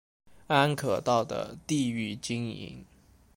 [0.47, 2.83] 安可道的地域经营。